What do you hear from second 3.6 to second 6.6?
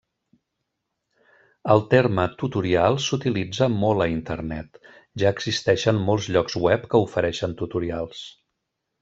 molt a Internet, ja existeixen molts llocs